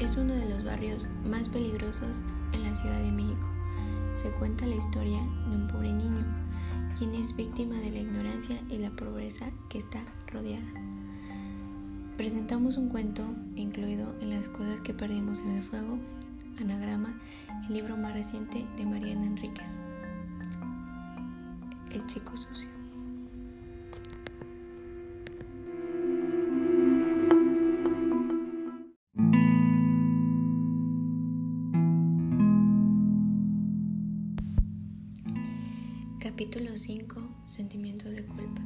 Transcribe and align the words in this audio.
Es 0.00 0.16
uno 0.16 0.32
de 0.32 0.48
los 0.48 0.64
barrios 0.64 1.06
más 1.28 1.50
peligrosos 1.50 2.22
en 2.54 2.62
la 2.62 2.74
Ciudad 2.74 2.98
de 2.98 3.12
México. 3.12 3.46
Se 4.14 4.30
cuenta 4.30 4.64
la 4.64 4.76
historia 4.76 5.18
de 5.50 5.54
un 5.54 5.68
pobre 5.68 5.92
niño, 5.92 6.24
quien 6.96 7.14
es 7.14 7.36
víctima 7.36 7.74
de 7.74 7.90
la 7.90 7.98
ignorancia 7.98 8.58
y 8.70 8.78
la 8.78 8.90
pobreza 8.90 9.50
que 9.68 9.76
está 9.76 10.02
rodeada. 10.28 10.64
Presentamos 12.16 12.78
un 12.78 12.88
cuento 12.88 13.22
incluido 13.54 14.14
en 14.22 14.30
Las 14.30 14.48
cosas 14.48 14.80
que 14.80 14.94
perdimos 14.94 15.40
en 15.40 15.50
el 15.50 15.62
fuego, 15.62 15.98
Anagrama, 16.58 17.20
el 17.68 17.74
libro 17.74 17.98
más 17.98 18.14
reciente 18.14 18.64
de 18.78 18.86
Mariana 18.86 19.26
Enríquez. 19.26 19.76
El 21.90 22.06
chico 22.06 22.34
sucio. 22.34 22.75
Capítulo 36.36 36.76
5. 36.76 37.46
Sentimientos 37.46 38.14
de 38.14 38.22
culpa. 38.22 38.60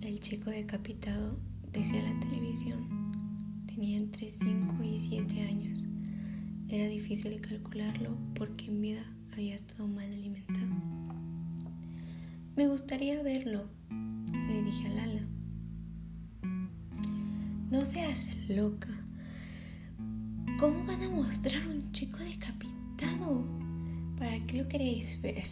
El 0.00 0.18
chico 0.20 0.48
decapitado 0.48 1.36
decía 1.70 2.02
la 2.02 2.18
televisión. 2.18 3.66
Tenía 3.66 3.98
entre 3.98 4.30
5 4.30 4.82
y 4.82 4.96
7 4.96 5.42
años. 5.42 5.86
Era 6.70 6.86
difícil 6.86 7.42
calcularlo 7.42 8.16
porque 8.34 8.68
en 8.68 8.80
vida 8.80 9.04
había 9.34 9.54
estado 9.54 9.86
mal 9.86 10.10
alimentado. 10.10 10.66
Me 12.56 12.66
gustaría 12.68 13.22
verlo, 13.22 13.66
le 14.30 14.62
dije 14.62 14.86
a 14.86 14.94
Lala. 14.94 15.26
No 17.70 17.84
seas 17.84 18.30
loca. 18.48 18.98
¿Cómo 20.58 20.86
van 20.86 21.02
a 21.02 21.10
mostrar 21.10 21.68
un 21.68 21.92
chico 21.92 22.20
decapitado? 22.20 23.44
¿Para 24.18 24.42
qué 24.46 24.56
lo 24.56 24.68
queréis 24.68 25.20
ver? 25.20 25.44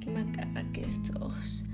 Qué 0.00 0.10
macabra 0.10 0.64
que 0.72 0.84
estos. 0.84 1.64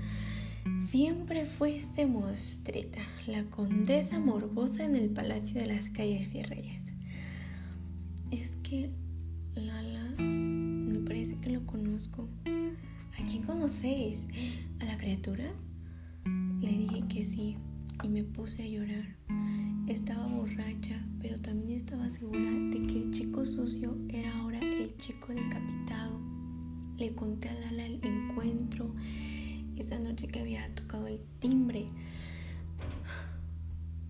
Siempre 0.91 1.45
fuiste 1.45 2.05
mostreta, 2.05 2.99
la 3.25 3.43
condesa 3.45 4.19
morbosa 4.19 4.85
en 4.85 4.95
el 4.95 5.09
palacio 5.09 5.61
de 5.61 5.67
las 5.67 5.89
calles 5.91 6.31
virreyes. 6.31 6.81
Es 8.31 8.57
que, 8.57 8.89
Lala, 9.55 10.15
me 10.17 10.99
parece 10.99 11.37
que 11.37 11.51
lo 11.51 11.65
conozco. 11.65 12.27
¿A 12.45 13.25
quién 13.25 13.43
conocéis? 13.43 14.27
¿A 14.81 14.85
la 14.85 14.97
criatura? 14.97 15.45
Le 16.59 16.69
dije 16.69 17.03
que 17.07 17.23
sí 17.23 17.57
y 18.03 18.07
me 18.09 18.23
puse 18.23 18.63
a 18.63 18.67
llorar. 18.67 19.15
Estaba 19.87 20.27
borracha, 20.27 21.01
pero 21.21 21.39
también 21.39 21.77
estaba 21.77 22.09
segura 22.09 22.51
de 22.51 22.85
que 22.87 22.97
el 23.03 23.11
chico 23.11 23.45
sucio 23.45 23.97
era 24.09 24.37
ahora 24.37 24.59
el 24.59 24.95
chico 24.97 25.33
decapitado. 25.33 26.26
Le 26.97 27.13
conté 27.13 27.49
a 27.49 27.53
Lala 27.53 27.85
el 27.85 27.99
encuentro, 28.03 28.93
esa 29.77 29.99
noche 29.99 30.27
que 30.27 30.39
había 30.39 30.73
tocado 30.73 31.07
el 31.07 31.21
timbre. 31.39 31.87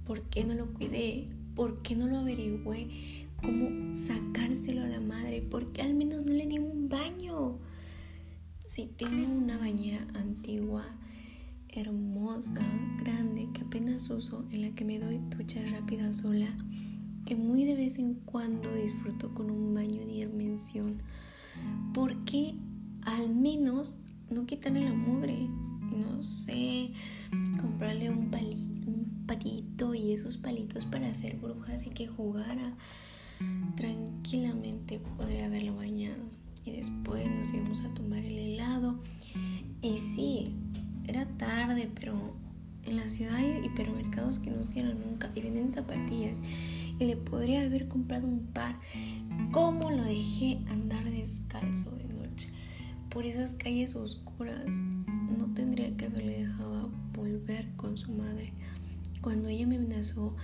¿Por 0.05 0.21
qué 0.29 0.43
no 0.43 0.53
lo 0.53 0.73
cuidé? 0.73 1.27
¿Por 1.55 1.81
qué 1.81 1.95
no 1.95 2.07
lo 2.07 2.19
averigüé? 2.19 3.17
cómo 3.41 3.93
sacárselo 3.93 4.83
a 4.83 4.87
la 4.87 4.99
madre, 4.99 5.41
porque 5.41 5.81
al 5.81 5.93
menos 5.93 6.25
no 6.25 6.33
le 6.33 6.47
di 6.47 6.59
un 6.59 6.89
baño. 6.89 7.57
Si 8.65 8.87
tengo 8.87 9.31
una 9.31 9.57
bañera 9.57 10.05
antigua, 10.15 10.85
hermosa, 11.69 12.65
grande, 13.01 13.49
que 13.53 13.61
apenas 13.61 14.09
uso, 14.09 14.45
en 14.51 14.63
la 14.63 14.75
que 14.75 14.85
me 14.85 14.99
doy 14.99 15.19
ducha 15.37 15.63
rápida 15.71 16.11
sola, 16.13 16.57
que 17.25 17.35
muy 17.35 17.65
de 17.65 17.75
vez 17.75 17.99
en 17.99 18.15
cuando 18.15 18.73
disfruto 18.73 19.33
con 19.33 19.51
un 19.51 19.73
baño 19.73 20.05
de 20.05 20.23
inmersión, 20.23 21.01
¿por 21.93 22.15
qué 22.25 22.55
al 23.07 23.29
menos 23.29 23.95
no 24.29 24.45
quitarle 24.45 24.83
la 24.83 24.93
mugre? 24.93 25.47
No 25.97 26.21
sé, 26.21 26.91
comprarle 27.59 28.09
un, 28.09 28.25
un 28.25 29.23
palito 29.25 29.95
y 29.95 30.11
esos 30.11 30.37
palitos 30.37 30.85
para 30.85 31.07
hacer 31.09 31.37
brujas 31.37 31.87
y 31.87 31.89
que 31.89 32.07
jugara 32.07 32.75
tranquilamente 33.75 34.99
podría 34.99 35.45
haberlo 35.45 35.75
bañado 35.75 36.23
y 36.65 36.71
después 36.71 37.25
nos 37.29 37.53
íbamos 37.53 37.81
a 37.83 37.93
tomar 37.93 38.19
el 38.19 38.37
helado 38.37 38.99
y 39.81 39.97
sí, 39.99 40.53
era 41.07 41.25
tarde, 41.37 41.89
pero 41.95 42.35
en 42.83 42.97
la 42.97 43.07
ciudad 43.07 43.35
hay 43.35 43.65
hipermercados 43.65 44.39
que 44.39 44.51
no 44.51 44.63
cierran 44.65 44.99
nunca 44.99 45.31
y 45.33 45.41
venden 45.41 45.71
zapatillas 45.71 46.39
y 46.99 47.05
le 47.05 47.15
podría 47.15 47.61
haber 47.61 47.87
comprado 47.87 48.27
un 48.27 48.47
par. 48.47 48.75
¿Cómo 49.51 49.91
lo 49.91 50.03
dejé 50.03 50.59
andar 50.67 51.05
descalzo 51.05 51.91
de 51.91 52.05
noche 52.05 52.51
por 53.17 53.25
esas 53.25 53.55
calles 53.55 53.95
oscuras? 53.95 54.69
No 55.39 55.51
tendría 55.55 55.89
que 55.97 56.05
haberle 56.05 56.43
dejado 56.43 56.91
volver 57.15 57.67
con 57.75 57.97
su 57.97 58.11
madre. 58.11 58.53
Cuando 59.21 59.49
ella 59.49 59.65
me 59.65 59.77
amenazó 59.77 60.35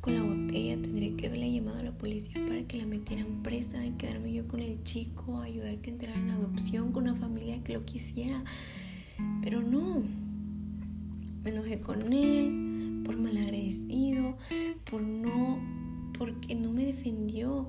con 0.00 0.16
la 0.16 0.24
botella, 0.24 0.74
tendría 0.82 1.16
que 1.16 1.28
haberle 1.28 1.52
llamado 1.52 1.78
a 1.78 1.82
la 1.84 1.92
policía 1.92 2.44
para 2.48 2.64
que 2.64 2.78
la 2.78 2.86
metieran 2.86 3.44
presa 3.44 3.86
y 3.86 3.92
quedarme 3.92 4.32
yo 4.32 4.48
con 4.48 4.58
el 4.58 4.82
chico, 4.82 5.38
ayudar 5.38 5.76
que 5.76 5.90
entrara 5.90 6.18
en 6.18 6.30
adopción 6.30 6.90
con 6.90 7.04
una 7.04 7.14
familia 7.14 7.62
que 7.62 7.74
lo 7.74 7.84
quisiera. 7.84 8.42
Pero 9.40 9.62
no, 9.62 10.02
me 11.44 11.50
enojé 11.50 11.78
con 11.78 12.12
él 12.12 13.02
por 13.04 13.18
malagradecido, 13.18 14.36
por 14.90 15.00
no, 15.00 15.60
porque 16.18 16.56
no 16.56 16.72
me 16.72 16.86
defendió 16.86 17.68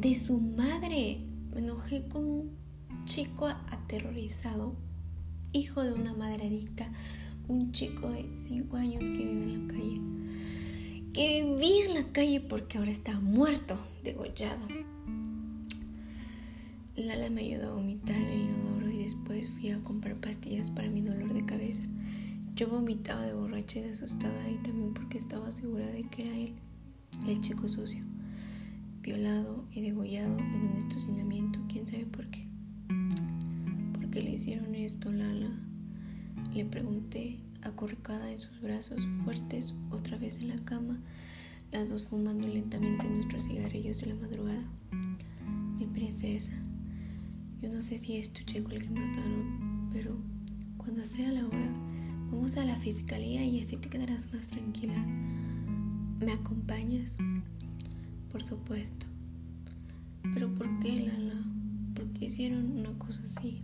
de 0.00 0.14
su 0.14 0.40
madre. 0.40 1.18
Me 1.52 1.60
enojé 1.60 2.08
con 2.08 2.24
un 2.24 2.57
chico 3.08 3.46
aterrorizado, 3.46 4.76
hijo 5.52 5.82
de 5.82 5.94
una 5.94 6.12
madre 6.12 6.46
adicta, 6.46 6.92
un 7.48 7.72
chico 7.72 8.10
de 8.10 8.28
5 8.36 8.76
años 8.76 9.02
que 9.02 9.24
vive 9.24 9.44
en 9.44 9.66
la 9.66 9.74
calle 9.74 10.00
que 11.14 11.42
vivía 11.42 11.86
en 11.86 11.94
la 11.94 12.12
calle 12.12 12.40
porque 12.40 12.78
ahora 12.78 12.90
está 12.90 13.18
muerto, 13.18 13.78
degollado. 14.04 14.68
Lala 16.96 17.30
me 17.30 17.40
ayudó 17.40 17.72
a 17.72 17.74
vomitar 17.76 18.20
el 18.20 18.40
inodoro 18.42 18.90
y 18.90 19.04
después 19.04 19.48
fui 19.50 19.70
a 19.70 19.82
comprar 19.82 20.16
pastillas 20.16 20.70
para 20.70 20.90
mi 20.90 21.00
dolor 21.00 21.32
de 21.32 21.46
cabeza. 21.46 21.84
Yo 22.54 22.68
vomitaba 22.68 23.22
de 23.22 23.32
borracha 23.32 23.78
y 23.78 23.82
de 23.84 23.90
asustada 23.90 24.50
y 24.50 24.62
también 24.62 24.92
porque 24.92 25.16
estaba 25.16 25.50
segura 25.50 25.86
de 25.86 26.02
que 26.04 26.22
era 26.26 26.36
él, 26.36 26.54
el 27.26 27.40
chico 27.40 27.68
sucio, 27.68 28.04
violado 29.00 29.64
y 29.72 29.80
degollado 29.80 30.38
en 30.38 30.70
un 30.70 30.76
estacionamiento, 30.76 31.58
quién 31.68 31.86
sabe 31.86 32.04
por 32.04 32.28
qué. 32.30 32.47
¿Por 34.18 34.24
qué 34.24 34.30
le 34.30 34.34
hicieron 34.34 34.74
esto, 34.74 35.12
Lala? 35.12 35.48
Le 36.52 36.64
pregunté 36.64 37.38
acurrucada 37.62 38.32
en 38.32 38.40
sus 38.40 38.60
brazos 38.60 39.06
fuertes, 39.22 39.76
otra 39.92 40.18
vez 40.18 40.40
en 40.40 40.48
la 40.48 40.58
cama, 40.64 40.98
las 41.70 41.88
dos 41.88 42.02
fumando 42.02 42.48
lentamente 42.48 43.08
nuestros 43.08 43.46
cigarrillos 43.46 44.00
de 44.00 44.06
la 44.08 44.16
madrugada. 44.16 44.64
Mi 45.78 45.86
princesa, 45.86 46.54
yo 47.62 47.68
no 47.72 47.80
sé 47.80 48.00
si 48.00 48.16
es 48.16 48.32
tu 48.32 48.42
chico 48.42 48.72
el 48.72 48.82
que 48.82 48.90
mataron, 48.90 49.88
pero 49.92 50.16
cuando 50.78 51.06
sea 51.06 51.30
la 51.30 51.46
hora, 51.46 51.70
vamos 52.32 52.56
a 52.56 52.64
la 52.64 52.74
fiscalía 52.74 53.44
y 53.44 53.60
así 53.60 53.76
te 53.76 53.88
quedarás 53.88 54.34
más 54.34 54.48
tranquila. 54.48 54.98
¿Me 56.18 56.32
acompañas? 56.32 57.16
Por 58.32 58.42
supuesto. 58.42 59.06
¿Pero 60.34 60.52
por 60.56 60.66
qué, 60.80 61.02
Lala? 61.02 61.40
¿Por 61.94 62.06
qué 62.14 62.24
hicieron 62.24 62.78
una 62.78 62.98
cosa 62.98 63.22
así? 63.24 63.62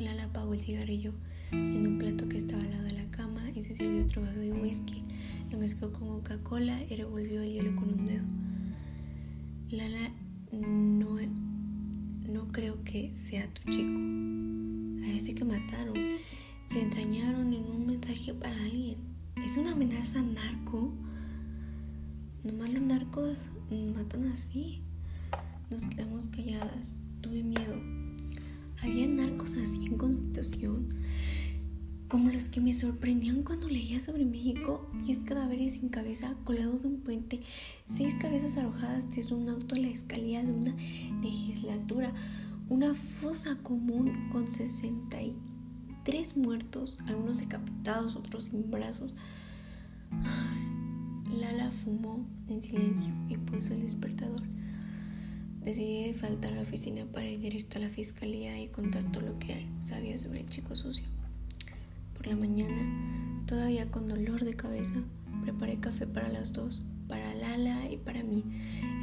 Lala 0.00 0.24
apagó 0.24 0.54
el 0.54 0.60
cigarrillo 0.60 1.12
en 1.50 1.86
un 1.86 1.98
plato 1.98 2.28
que 2.28 2.36
estaba 2.36 2.62
al 2.62 2.70
lado 2.70 2.84
de 2.84 2.92
la 2.92 3.10
cama 3.10 3.50
y 3.54 3.62
se 3.62 3.74
sirvió 3.74 4.04
otro 4.04 4.22
vaso 4.22 4.38
de 4.38 4.52
whisky. 4.52 5.02
Lo 5.50 5.58
mezcló 5.58 5.92
con 5.92 6.08
Coca-Cola 6.08 6.84
y 6.88 6.94
revolvió 6.96 7.42
el 7.42 7.52
hielo 7.52 7.74
con 7.74 7.92
un 7.94 8.06
dedo. 8.06 8.24
Lala, 9.70 10.10
no, 10.52 11.18
no 12.28 12.48
creo 12.52 12.82
que 12.84 13.14
sea 13.14 13.52
tu 13.52 13.70
chico. 13.70 13.98
A 15.04 15.10
ese 15.10 15.34
que 15.34 15.44
mataron, 15.44 15.96
se 16.70 16.82
ensañaron 16.82 17.52
en 17.52 17.64
un 17.64 17.86
mensaje 17.86 18.34
para 18.34 18.56
alguien. 18.56 18.98
¿Es 19.44 19.56
una 19.56 19.72
amenaza 19.72 20.22
narco? 20.22 20.92
Nomás 22.44 22.70
los 22.72 22.82
narcos 22.82 23.48
matan 23.70 24.26
así. 24.32 24.82
Nos 25.70 25.84
quedamos 25.86 26.28
calladas. 26.28 26.98
Tuve 27.20 27.42
miedo. 27.42 28.07
Había 28.82 29.06
narcos 29.06 29.56
así 29.56 29.86
en 29.86 29.98
Constitución 29.98 30.98
como 32.08 32.30
los 32.30 32.48
que 32.48 32.62
me 32.62 32.72
sorprendían 32.72 33.42
cuando 33.42 33.68
leía 33.68 34.00
sobre 34.00 34.24
México, 34.24 34.90
10 35.04 35.18
cadáveres 35.20 35.74
sin 35.74 35.90
cabeza 35.90 36.34
colgados 36.44 36.80
de 36.80 36.88
un 36.88 37.00
puente, 37.00 37.42
seis 37.86 38.14
cabezas 38.14 38.56
arrojadas 38.56 39.14
desde 39.14 39.34
un 39.34 39.50
auto 39.50 39.74
a 39.74 39.78
la 39.78 39.88
escalera 39.88 40.42
de 40.42 40.52
una 40.52 40.74
legislatura, 41.22 42.14
una 42.70 42.94
fosa 42.94 43.58
común 43.62 44.30
con 44.32 44.50
63 44.50 46.36
muertos, 46.38 46.98
algunos 47.06 47.40
decapitados, 47.40 48.16
otros 48.16 48.46
sin 48.46 48.70
brazos. 48.70 49.14
Lala 51.30 51.70
fumó 51.84 52.26
en 52.48 52.62
silencio 52.62 53.12
y 53.28 53.36
puso 53.36 53.74
el 53.74 53.82
despertador. 53.82 54.42
Decidí 55.68 56.14
faltar 56.14 56.54
a 56.54 56.56
la 56.56 56.62
oficina 56.62 57.04
para 57.04 57.28
ir 57.28 57.40
directo 57.40 57.76
a 57.76 57.82
la 57.82 57.90
fiscalía 57.90 58.58
y 58.58 58.68
contar 58.68 59.12
todo 59.12 59.24
lo 59.24 59.38
que 59.38 59.66
sabía 59.82 60.16
sobre 60.16 60.40
el 60.40 60.46
chico 60.46 60.74
sucio. 60.74 61.04
Por 62.16 62.26
la 62.26 62.36
mañana, 62.36 63.44
todavía 63.44 63.90
con 63.90 64.08
dolor 64.08 64.46
de 64.46 64.54
cabeza, 64.54 64.94
preparé 65.42 65.78
café 65.78 66.06
para 66.06 66.30
las 66.30 66.54
dos, 66.54 66.82
para 67.06 67.34
Lala 67.34 67.86
y 67.90 67.98
para 67.98 68.22
mí. 68.22 68.44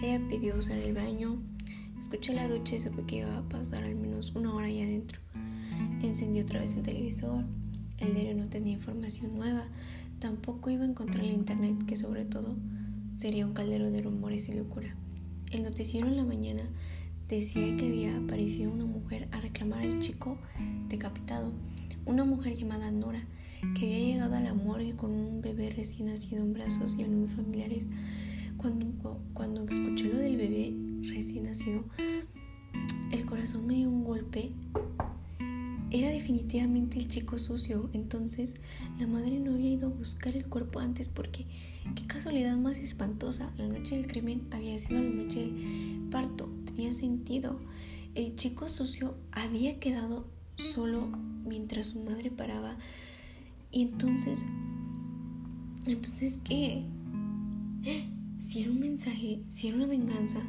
Ella 0.02 0.20
pidió 0.28 0.58
usar 0.58 0.80
el 0.80 0.96
baño. 0.96 1.40
Escuché 2.00 2.34
la 2.34 2.48
ducha 2.48 2.78
y 2.78 2.80
supe 2.80 3.04
que 3.04 3.18
iba 3.18 3.38
a 3.38 3.48
pasar 3.48 3.84
al 3.84 3.94
menos 3.94 4.34
una 4.34 4.52
hora 4.52 4.66
ahí 4.66 4.82
adentro. 4.82 5.20
Encendí 6.02 6.40
otra 6.40 6.62
vez 6.62 6.74
el 6.74 6.82
televisor. 6.82 7.46
El 8.00 8.16
diario 8.16 8.34
no 8.34 8.50
tenía 8.50 8.74
información 8.74 9.38
nueva. 9.38 9.68
Tampoco 10.18 10.72
iba 10.72 10.84
a 10.84 10.88
encontrar 10.88 11.26
el 11.26 11.32
internet, 11.34 11.86
que 11.86 11.96
sobre 11.96 12.26
todo 12.26 12.56
sería 13.18 13.46
un 13.46 13.54
caldero 13.54 13.92
de 13.92 14.02
rumores 14.02 14.50
y 14.50 14.56
locura. 14.56 14.96
El 15.56 15.64
noticiero 15.64 16.08
en 16.08 16.18
la 16.18 16.26
mañana 16.26 16.64
decía 17.30 17.78
que 17.78 17.88
había 17.88 18.18
aparecido 18.18 18.74
una 18.74 18.84
mujer 18.84 19.30
a 19.32 19.40
reclamar 19.40 19.84
al 19.84 20.02
chico 20.02 20.38
decapitado, 20.90 21.54
una 22.06 22.26
mujer 22.26 22.58
llamada 22.58 22.92
Nora, 22.92 23.24
que 23.74 23.86
había 23.86 24.00
llegado 24.00 24.36
a 24.36 24.42
la 24.42 24.54
morgue 24.54 24.98
con 24.98 25.12
un 25.12 25.40
bebé 25.40 25.70
recién 25.70 26.10
nacido 26.10 26.42
en 26.42 26.52
brazos 26.52 26.98
y 27.00 27.04
amigos 27.04 27.36
familiares. 27.36 27.90
El 36.64 37.08
chico 37.08 37.38
sucio, 37.38 37.90
entonces 37.94 38.56
la 39.00 39.08
madre 39.08 39.40
no 39.40 39.54
había 39.54 39.72
ido 39.72 39.88
a 39.88 39.92
buscar 39.92 40.36
el 40.36 40.46
cuerpo 40.46 40.80
antes 40.80 41.08
porque 41.08 41.46
Qué 41.94 42.08
casualidad 42.08 42.58
más 42.58 42.78
espantosa. 42.78 43.52
La 43.58 43.68
noche 43.68 43.96
del 43.96 44.08
crimen 44.08 44.48
había 44.52 44.80
sido 44.80 45.02
la 45.02 45.24
noche 45.24 45.52
del 45.52 46.08
parto. 46.10 46.50
Tenía 46.66 46.94
sentido. 46.94 47.60
El 48.16 48.36
chico 48.36 48.70
sucio 48.70 49.16
había 49.32 49.80
quedado 49.80 50.28
solo 50.58 51.08
mientras 51.46 51.88
su 51.88 52.04
madre 52.04 52.32
paraba. 52.32 52.78
Y 53.72 53.84
entonces... 53.84 54.46
Entonces, 55.86 56.40
¿qué? 56.44 56.84
Si 58.38 58.62
era 58.62 58.72
un 58.72 58.82
mensaje, 58.82 59.40
si 59.48 59.70
era 59.70 59.78
una 59.78 59.88
venganza, 59.88 60.40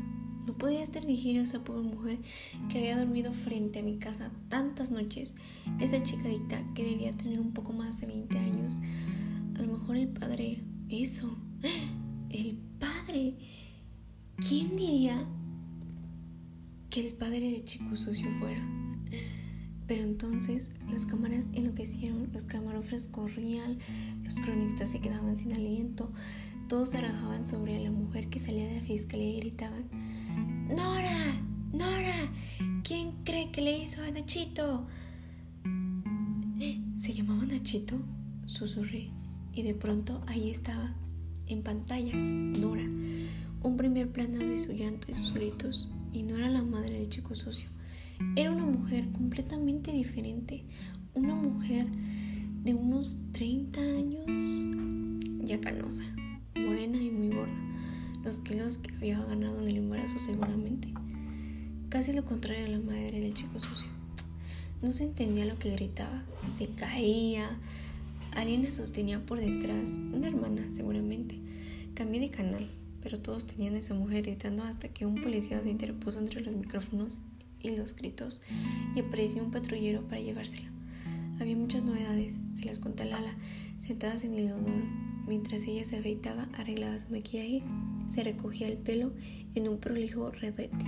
no 0.47 0.55
podía 0.55 0.83
estar 0.83 1.05
a 1.05 1.11
esa 1.11 1.65
pobre 1.65 1.83
mujer 1.83 2.19
que 2.71 2.79
había 2.79 2.99
dormido 2.99 3.33
frente 3.33 3.81
a 3.81 3.83
mi 3.83 3.99
casa 3.99 4.31
tantas 4.49 4.91
noches. 4.91 5.35
Esa 5.81 6.03
chicadita 6.03 6.63
que 6.75 6.85
debía 6.85 7.13
tener 7.13 7.41
un 7.41 7.53
poco 7.53 7.73
más 7.73 8.01
de 8.01 8.07
20 8.07 8.39
años. 8.39 8.79
A 9.57 9.63
lo 9.63 9.79
mejor 9.79 9.97
el 9.97 10.09
padre 10.09 10.63
eso, 10.89 11.37
el 12.31 12.59
padre. 12.79 13.35
¿Quién 14.37 14.77
diría 14.77 15.27
que 16.91 17.07
el 17.07 17.15
padre 17.15 17.51
de 17.51 17.65
Chico 17.65 17.97
Sucio 17.97 18.29
fuera? 18.39 18.65
Pero 19.87 20.03
entonces 20.03 20.71
las 20.91 21.07
cámaras 21.07 21.49
enloquecieron, 21.53 22.31
los 22.33 22.45
camarógrafos 22.45 23.09
corrían, 23.09 23.79
los 24.25 24.39
cronistas 24.41 24.91
se 24.91 25.01
quedaban 25.01 25.37
sin 25.37 25.53
aliento, 25.53 26.13
todos 26.69 26.91
se 26.91 26.99
arranjaban 26.99 27.45
sobre 27.45 27.79
la 27.81 27.91
mujer 27.91 28.29
que 28.29 28.41
salía 28.41 28.67
de 28.67 28.81
la 28.81 28.81
fiscalía 28.81 29.31
y 29.31 29.41
gritaban, 29.41 29.85
Nora, 30.69 31.41
Nora, 31.73 32.29
¿quién 32.83 33.13
cree 33.25 33.53
que 33.53 33.61
le 33.61 33.79
hizo 33.79 34.03
a 34.03 34.11
Nachito? 34.11 34.87
¿Se 36.97 37.13
llamaba 37.13 37.45
Nachito? 37.45 37.97
Susurré 38.47 39.11
y 39.53 39.63
de 39.63 39.75
pronto 39.75 40.23
ahí 40.27 40.51
estaba, 40.51 40.93
en 41.47 41.63
pantalla, 41.63 42.15
Nora, 42.15 42.83
un 43.63 43.77
primer 43.77 44.11
plano 44.11 44.39
de 44.39 44.59
su 44.59 44.73
llanto 44.73 45.07
y 45.11 45.15
sus 45.15 45.33
gritos, 45.33 45.89
y 46.13 46.25
no 46.25 46.37
era 46.37 46.51
la 46.51 46.63
madre 46.63 46.99
de 46.99 47.09
chico 47.09 47.37
socio, 47.37 47.69
era 48.35 48.51
una 48.51 48.67
mujer 48.67 49.11
completamente 49.13 49.93
diferente, 49.93 50.65
una 51.15 51.35
mujer 51.35 51.87
de 52.65 52.75
unos 52.75 53.19
30 53.33 53.81
años, 53.81 55.21
ya 55.45 55.61
canosa, 55.61 56.05
morena 56.57 57.01
y 57.01 57.11
muy 57.11 57.29
gorda, 57.29 57.76
los 58.27 58.41
kilos 58.41 58.79
que 58.79 58.95
había 58.97 59.25
ganado 59.25 59.63
en 59.63 59.69
el 59.69 59.77
embarazo 59.77 60.19
seguramente. 60.19 60.93
Casi 61.89 62.13
lo 62.13 62.25
contrario 62.25 62.67
a 62.67 62.71
la 62.71 62.81
madre 62.81 63.21
del 63.21 63.35
chico 63.35 63.59
sucio. 63.59 63.89
No 64.83 64.93
se 64.93 65.05
entendía 65.05 65.45
lo 65.45 65.59
que 65.59 65.71
gritaba, 65.71 66.25
se 66.45 66.67
caía, 66.69 67.57
Alguien 68.37 68.65
la 68.65 68.71
sostenía 68.71 69.25
por 69.25 69.41
detrás, 69.41 69.99
una 70.13 70.29
hermana 70.29 70.71
seguramente. 70.71 71.39
Cambié 71.95 72.21
de 72.21 72.29
canal, 72.29 72.71
pero 73.03 73.19
todos 73.19 73.47
tenían 73.47 73.75
a 73.75 73.79
esa 73.79 73.95
mujer 73.95 74.25
gritando 74.25 74.63
hasta 74.63 74.89
que 74.89 75.07
un 75.07 75.23
policía 75.23 75.63
se 75.63 75.71
interpuso 75.71 76.19
entre 76.19 76.43
los 76.43 76.55
micrófonos 76.55 77.23
y 77.63 77.71
los 77.71 77.97
gritos 77.97 78.43
y 78.95 79.01
apareció 79.01 79.43
un 79.43 79.53
patrullero 79.53 80.03
para 80.03 80.21
llevársela. 80.21 80.69
Había 81.41 81.57
muchas 81.57 81.85
novedades, 81.85 82.39
se 82.53 82.67
las 82.67 82.79
conté 82.79 83.07
Lala, 83.07 83.35
sentadas 83.79 84.23
en 84.23 84.35
el 84.35 84.45
inodoro. 84.45 85.16
Mientras 85.27 85.65
ella 85.65 85.85
se 85.85 85.97
afeitaba, 85.97 86.49
arreglaba 86.55 86.99
su 86.99 87.11
maquillaje, 87.11 87.63
se 88.09 88.23
recogía 88.23 88.69
el 88.69 88.77
pelo 88.77 89.13
en 89.55 89.69
un 89.69 89.79
prolijo 89.79 90.31
redete. 90.31 90.87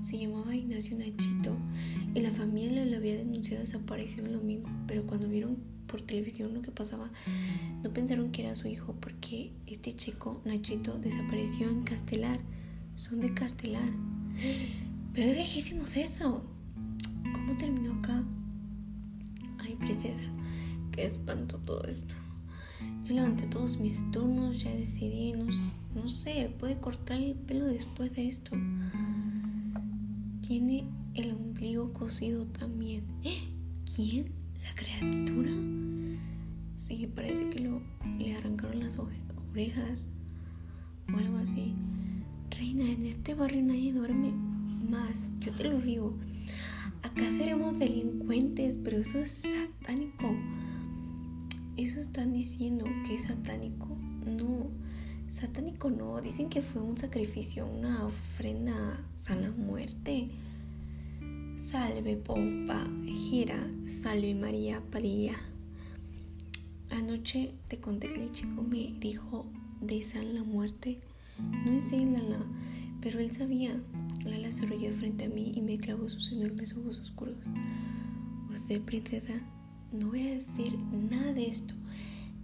Se 0.00 0.18
llamaba 0.18 0.54
Ignacio 0.54 0.96
Nachito 0.96 1.56
y 2.14 2.20
la 2.20 2.30
familia 2.30 2.84
lo 2.84 2.96
había 2.96 3.16
denunciado 3.16 3.60
desaparecido 3.60 4.26
el 4.26 4.34
domingo, 4.34 4.68
pero 4.86 5.06
cuando 5.06 5.28
vieron 5.28 5.56
por 5.86 6.02
televisión 6.02 6.52
lo 6.52 6.62
que 6.62 6.70
pasaba, 6.70 7.10
no 7.82 7.90
pensaron 7.90 8.30
que 8.30 8.42
era 8.42 8.54
su 8.54 8.68
hijo 8.68 8.94
porque 9.00 9.52
este 9.66 9.92
chico, 9.92 10.42
Nachito, 10.44 10.98
desapareció 10.98 11.68
en 11.68 11.82
Castelar. 11.82 12.38
Son 12.96 13.20
de 13.20 13.32
Castelar. 13.32 13.90
Pero 15.14 15.30
es 15.30 15.36
lejísimo 15.36 15.84
eso. 15.94 16.44
¿Cómo 17.32 17.56
terminó 17.56 17.94
acá? 17.94 18.22
Ay, 19.58 19.74
princesa, 19.76 20.28
qué 20.92 21.06
espanto 21.06 21.58
todo 21.58 21.84
esto. 21.84 22.14
Yo 23.04 23.14
levanté 23.14 23.46
todos 23.46 23.78
mis 23.78 23.98
turnos, 24.10 24.62
ya 24.62 24.74
decidí, 24.74 25.32
no, 25.32 25.46
no 25.94 26.08
sé, 26.08 26.50
puede 26.58 26.78
cortar 26.78 27.18
el 27.18 27.34
pelo 27.34 27.66
después 27.66 28.14
de 28.14 28.28
esto. 28.28 28.52
Tiene 30.46 30.84
el 31.14 31.32
ombligo 31.32 31.92
cosido 31.92 32.46
también. 32.46 33.04
¿Quién? 33.94 34.32
¿La 34.62 34.74
criatura? 34.74 35.52
Sí, 36.74 37.06
parece 37.06 37.50
que 37.50 37.60
lo, 37.60 37.82
le 38.18 38.36
arrancaron 38.36 38.80
las 38.80 38.98
orejas 38.98 40.06
o 41.12 41.16
algo 41.16 41.38
así. 41.38 41.74
Reina, 42.50 42.90
en 42.90 43.06
este 43.06 43.34
barrio 43.34 43.62
nadie 43.62 43.92
duerme 43.92 44.32
más. 44.88 45.18
Yo 45.40 45.52
te 45.52 45.64
lo 45.64 45.80
digo. 45.80 46.16
Acá 47.02 47.24
seremos 47.36 47.78
delincuentes, 47.78 48.74
pero 48.82 48.98
eso 48.98 49.18
es 49.18 49.42
satánico. 49.42 50.34
Eso 51.78 52.00
están 52.00 52.32
diciendo 52.32 52.86
que 53.06 53.14
es 53.14 53.22
satánico. 53.22 53.86
No, 54.26 54.66
satánico 55.28 55.90
no. 55.90 56.20
Dicen 56.20 56.48
que 56.48 56.60
fue 56.60 56.82
un 56.82 56.98
sacrificio, 56.98 57.68
una 57.68 58.04
ofrenda 58.04 59.00
a 59.28 59.34
la 59.36 59.52
muerte. 59.52 60.28
Salve 61.70 62.16
Pompa, 62.16 62.84
Gira, 63.06 63.64
Salve 63.86 64.34
María 64.34 64.82
Padilla. 64.90 65.36
Anoche 66.90 67.52
te 67.68 67.78
conté 67.78 68.12
que 68.12 68.24
el 68.24 68.32
chico 68.32 68.60
me 68.64 68.96
dijo 68.98 69.46
de 69.80 70.02
San 70.02 70.34
la 70.34 70.42
muerte. 70.42 70.98
No 71.64 71.70
es 71.70 71.92
él, 71.92 72.12
Lala, 72.12 72.44
pero 73.00 73.20
él 73.20 73.32
sabía. 73.32 73.80
Lala 74.24 74.50
se 74.50 74.66
arrolló 74.66 74.92
frente 74.94 75.26
a 75.26 75.28
mí 75.28 75.52
y 75.54 75.60
me 75.60 75.78
clavó 75.78 76.08
sus 76.08 76.32
enormes 76.32 76.76
ojos 76.76 76.98
oscuros. 76.98 77.36
Usted, 78.52 78.80
princesa, 78.80 79.40
no 79.92 80.08
voy 80.08 80.28
a 80.28 80.34
decir 80.34 80.78
nada 81.10 81.32
de 81.32 81.46
esto. 81.48 81.74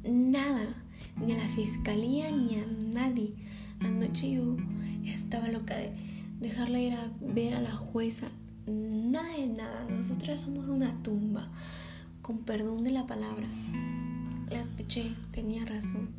Nada. 0.05 0.83
Ni 1.25 1.33
a 1.33 1.37
la 1.37 1.49
fiscalía 1.49 2.31
ni 2.31 2.57
a 2.57 2.67
nadie. 2.67 3.35
Anoche 3.81 4.33
yo 4.33 4.57
estaba 5.05 5.49
loca 5.49 5.77
de 5.77 5.93
dejarla 6.41 6.81
ir 6.81 6.95
a 6.95 7.11
ver 7.21 7.55
a 7.55 7.61
la 7.61 7.75
jueza 7.75 8.29
nada 8.67 9.37
de 9.37 9.47
nada, 9.49 9.87
nosotras 9.91 10.41
somos 10.41 10.69
una 10.69 11.03
tumba, 11.03 11.49
con 12.23 12.39
perdón 12.39 12.85
de 12.85 12.93
la 12.93 13.07
palabra. 13.07 13.47
La 14.49 14.61
escuché, 14.61 15.15
tenía 15.33 15.65
razón. 15.65 16.11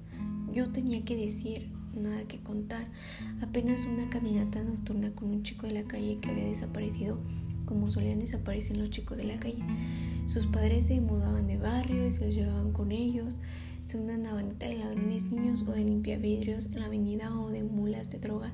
Yo 0.53 0.71
tenía 0.71 1.03
que 1.03 1.15
decir, 1.15 1.71
nada 1.95 2.23
que 2.27 2.39
contar. 2.39 2.87
Apenas 3.41 3.85
una 3.85 4.09
caminata 4.09 4.63
nocturna 4.63 5.11
con 5.11 5.29
un 5.29 5.43
chico 5.43 5.67
de 5.67 5.73
la 5.73 5.83
calle 5.83 6.19
que 6.21 6.29
había 6.29 6.45
desaparecido, 6.45 7.19
como 7.65 7.89
solían 7.89 8.19
desaparecer 8.19 8.77
los 8.77 8.89
chicos 8.89 9.17
de 9.17 9.25
la 9.25 9.39
calle. 9.39 9.63
Sus 10.25 10.47
padres 10.47 10.87
se 10.87 10.99
mudaban 11.01 11.47
de 11.47 11.57
barrio 11.57 12.07
y 12.07 12.11
se 12.11 12.25
los 12.25 12.35
llevaban 12.35 12.71
con 12.71 12.91
ellos. 12.91 13.37
Son 13.83 14.01
una 14.01 14.17
navanita 14.17 14.67
de 14.67 14.79
ladrones 14.79 15.25
niños 15.25 15.63
o 15.67 15.71
de 15.71 15.83
limpiavidrios 15.83 16.67
en 16.67 16.79
la 16.79 16.87
avenida 16.87 17.39
o 17.39 17.51
de 17.51 17.63
mulas 17.63 18.09
de 18.09 18.19
droga. 18.19 18.51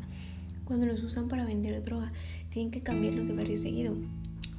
Cuando 0.65 0.85
los 0.85 1.03
usan 1.03 1.27
para 1.27 1.45
vender 1.45 1.81
droga, 1.83 2.11
tienen 2.49 2.71
que 2.71 2.81
cambiarlos 2.81 3.27
de 3.27 3.35
barrio 3.35 3.57
seguido. 3.57 3.95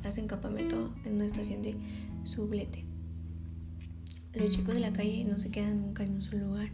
Hacen 0.04 0.26
campamento 0.26 0.92
en 1.04 1.14
una 1.14 1.26
estación 1.26 1.62
de 1.62 1.76
sublete. 2.24 2.84
Los 4.34 4.50
chicos 4.50 4.74
de 4.74 4.80
la 4.80 4.92
calle 4.92 5.24
no 5.24 5.38
se 5.38 5.50
quedan 5.50 5.80
nunca 5.82 6.04
en 6.04 6.14
un 6.14 6.22
solo 6.22 6.46
lugar. 6.46 6.70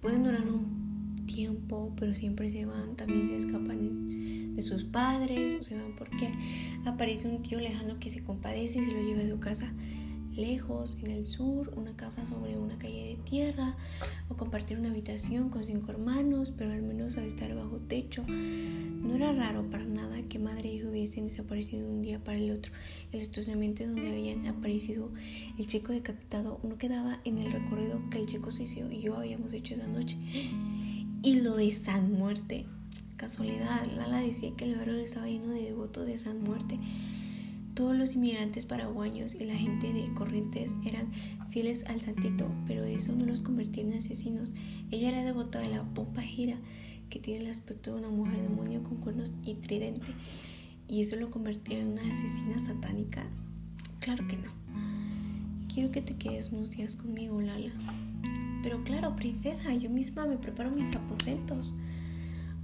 pueden 0.00 0.22
durar 0.22 0.46
un 0.46 1.26
tiempo, 1.26 1.92
pero 1.96 2.14
siempre 2.14 2.50
se 2.50 2.66
van, 2.66 2.94
también 2.94 3.26
se 3.26 3.36
escapan 3.36 4.13
de 4.54 4.62
sus 4.62 4.84
padres 4.84 5.60
o 5.60 5.62
se 5.62 5.76
van 5.76 5.94
porque 5.96 6.32
aparece 6.84 7.28
un 7.28 7.42
tío 7.42 7.60
lejano 7.60 7.98
que 7.98 8.08
se 8.08 8.24
compadece 8.24 8.78
y 8.78 8.84
se 8.84 8.92
lo 8.92 9.02
lleva 9.02 9.22
a 9.22 9.28
su 9.28 9.40
casa 9.40 9.72
lejos, 10.36 10.98
en 11.02 11.10
el 11.10 11.26
sur, 11.26 11.72
una 11.76 11.96
casa 11.96 12.26
sobre 12.26 12.58
una 12.58 12.78
calle 12.78 13.16
de 13.16 13.16
tierra, 13.28 13.76
o 14.28 14.36
compartir 14.36 14.78
una 14.78 14.90
habitación 14.90 15.48
con 15.48 15.64
cinco 15.64 15.92
hermanos, 15.92 16.52
pero 16.56 16.72
al 16.72 16.82
menos 16.82 17.16
a 17.16 17.24
estar 17.24 17.54
bajo 17.54 17.78
techo. 17.88 18.24
No 18.26 19.14
era 19.14 19.32
raro 19.32 19.68
para 19.70 19.84
nada 19.84 20.22
que 20.28 20.38
madre 20.38 20.70
e 20.70 20.74
hijo 20.74 20.88
hubiesen 20.88 21.28
desaparecido 21.28 21.88
un 21.88 22.02
día 22.02 22.22
para 22.22 22.38
el 22.38 22.50
otro. 22.50 22.72
El 23.12 23.20
estacionamiento 23.20 23.84
donde 23.84 24.10
habían 24.10 24.46
aparecido 24.46 25.12
el 25.58 25.66
chico 25.66 25.92
decapitado 25.92 26.60
no 26.62 26.78
quedaba 26.78 27.20
en 27.24 27.38
el 27.38 27.52
recorrido 27.52 28.00
que 28.10 28.20
el 28.20 28.26
chico 28.26 28.50
suicidó 28.50 28.90
y 28.90 29.02
yo 29.02 29.16
habíamos 29.16 29.52
hecho 29.52 29.74
esa 29.74 29.86
noche. 29.86 30.16
Y 31.22 31.40
lo 31.40 31.56
de 31.56 31.72
San 31.72 32.12
Muerte. 32.12 32.66
Casualidad, 33.16 33.86
Lala 33.96 34.20
decía 34.20 34.50
que 34.56 34.64
el 34.64 34.76
barrio 34.76 34.96
estaba 34.96 35.26
lleno 35.26 35.50
de 35.50 35.62
devotos 35.62 36.06
de 36.06 36.18
San 36.18 36.42
Muerte. 36.42 36.78
Todos 37.74 37.96
los 37.96 38.16
inmigrantes 38.16 38.66
paraguayos 38.66 39.36
y 39.36 39.44
la 39.44 39.54
gente 39.54 39.92
de 39.92 40.12
Corrientes 40.14 40.72
eran 40.84 41.12
fieles 41.48 41.84
al 41.84 42.00
santito, 42.00 42.50
pero 42.66 42.84
eso 42.84 43.12
no 43.12 43.24
los 43.24 43.40
convertía 43.40 43.84
en 43.84 43.94
asesinos. 43.94 44.52
Ella 44.90 45.10
era 45.10 45.24
devota 45.24 45.60
de 45.60 45.68
la 45.68 45.82
pompa 45.82 46.22
gira, 46.22 46.56
que 47.08 47.20
tiene 47.20 47.40
el 47.44 47.50
aspecto 47.50 47.92
de 47.92 48.00
una 48.00 48.10
mujer 48.10 48.42
demonio 48.42 48.82
con 48.82 48.96
cuernos 48.98 49.36
y 49.44 49.54
tridente. 49.54 50.12
¿Y 50.88 51.00
eso 51.00 51.16
lo 51.16 51.30
convertía 51.30 51.78
en 51.78 51.92
una 51.92 52.02
asesina 52.02 52.58
satánica? 52.58 53.24
Claro 54.00 54.26
que 54.26 54.36
no. 54.36 54.50
Quiero 55.72 55.90
que 55.90 56.02
te 56.02 56.16
quedes 56.16 56.50
unos 56.50 56.72
días 56.72 56.96
conmigo, 56.96 57.40
Lala. 57.40 57.72
Pero 58.62 58.82
claro, 58.84 59.14
princesa, 59.14 59.72
yo 59.74 59.88
misma 59.88 60.26
me 60.26 60.36
preparo 60.36 60.70
mis 60.70 60.94
aposentos. 60.94 61.74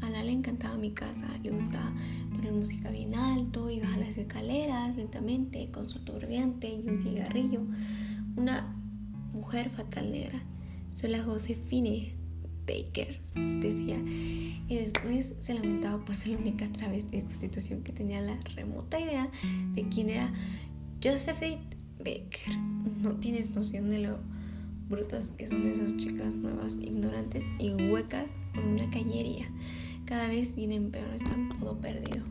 A 0.00 0.10
Lala 0.10 0.24
le 0.24 0.32
encantaba 0.32 0.76
mi 0.76 0.92
casa, 0.92 1.26
le 1.42 1.50
gustaba 1.50 1.92
poner 2.34 2.52
música 2.52 2.90
bien 2.90 3.14
alto 3.14 3.70
y 3.70 3.80
bajar 3.80 3.98
las 3.98 4.16
escaleras 4.16 4.96
lentamente 4.96 5.70
con 5.70 5.88
su 5.88 6.00
turbiante 6.04 6.68
y 6.68 6.88
un 6.88 6.98
cigarrillo. 6.98 7.60
Una 8.36 8.74
mujer 9.32 9.70
fatal 9.70 10.10
negra. 10.10 10.42
Soy 10.90 11.10
la 11.10 11.22
Josefine 11.22 12.14
Baker, 12.66 13.20
decía. 13.60 13.98
Y 14.68 14.76
después 14.76 15.34
se 15.38 15.54
lamentaba 15.54 16.04
por 16.04 16.16
ser 16.16 16.32
la 16.32 16.38
única 16.38 16.66
travesti 16.66 17.16
de 17.16 17.24
constitución 17.24 17.82
que 17.82 17.92
tenía 17.92 18.20
la 18.20 18.38
remota 18.54 19.00
idea 19.00 19.30
de 19.74 19.88
quién 19.88 20.10
era 20.10 20.32
Josephine 21.02 21.62
Baker. 21.98 22.56
No 23.02 23.16
tienes 23.16 23.54
noción 23.54 23.90
de 23.90 24.00
lo 24.00 24.18
brutas 24.88 25.30
que 25.30 25.46
son 25.46 25.66
esas 25.66 25.96
chicas 25.96 26.34
nuevas, 26.34 26.76
ignorantes 26.80 27.44
y 27.58 27.72
huecas 27.72 28.38
con 28.54 28.64
una 28.68 28.90
cañería. 28.90 29.48
Cada 30.10 30.26
vez 30.26 30.56
vienen 30.56 30.90
peor, 30.90 31.14
están 31.14 31.50
todo 31.60 31.80
perdido. 31.80 32.24